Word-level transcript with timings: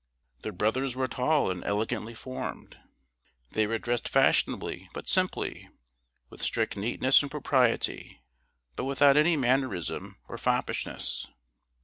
Their 0.41 0.51
brothers 0.51 0.95
were 0.95 1.05
tall, 1.05 1.51
and 1.51 1.63
elegantly 1.63 2.15
formed. 2.15 2.75
They 3.51 3.67
were 3.67 3.77
dressed 3.77 4.09
fashionably, 4.09 4.89
but 4.95 5.07
simply 5.07 5.69
with 6.27 6.41
strict 6.41 6.75
neatness 6.75 7.21
and 7.21 7.29
propriety, 7.29 8.23
but 8.75 8.85
without 8.85 9.15
any 9.15 9.37
mannerism 9.37 10.17
or 10.27 10.39
foppishness. 10.39 11.27